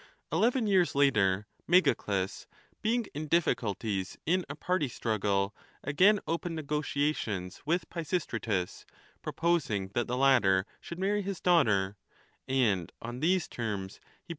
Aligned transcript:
Eleven 0.31 0.65
years 0.65 0.95
later 0.95 1.45
l 1.45 1.75
Megacles, 1.75 2.47
being 2.81 3.05
in 3.13 3.27
difficulties 3.27 4.17
in 4.25 4.43
a 4.49 4.55
party 4.55 4.87
struggle, 4.87 5.53
again 5.83 6.19
opened 6.25 6.55
negotiations 6.55 7.61
with 7.67 7.87
Pisis 7.87 8.25
tratus, 8.25 8.83
proposing 9.21 9.89
that 9.89 10.07
the 10.07 10.17
latter 10.17 10.65
should 10.79 10.97
marry 10.97 11.21
his 11.21 11.39
daughter; 11.39 11.97
and 12.47 12.91
on 12.99 13.19
these 13.19 13.47
terms 13.47 13.97
he 13.97 13.99
brought 13.99 14.29
him 14.29 14.29